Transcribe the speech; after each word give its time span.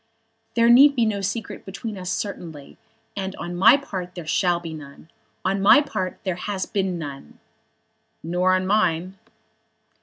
"There 0.55 0.67
need 0.67 0.95
be 0.95 1.05
no 1.05 1.21
secret 1.21 1.63
between 1.63 1.95
us 1.95 2.09
certainly, 2.09 2.79
and 3.15 3.35
on 3.35 3.55
my 3.55 3.77
part 3.77 4.15
there 4.15 4.25
shall 4.25 4.59
be 4.59 4.73
none. 4.73 5.11
On 5.45 5.61
my 5.61 5.79
part 5.79 6.17
there 6.23 6.33
has 6.37 6.65
been 6.65 6.97
none." 6.97 7.37
"Nor 8.23 8.55
on 8.55 8.65
mine." 8.65 9.19